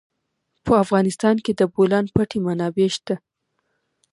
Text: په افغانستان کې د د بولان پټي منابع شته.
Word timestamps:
په 0.65 0.73
افغانستان 0.83 1.35
کې 1.43 1.51
د 1.55 1.57
د 1.59 1.61
بولان 1.73 2.05
پټي 2.15 2.39
منابع 2.45 2.87
شته. 2.95 3.15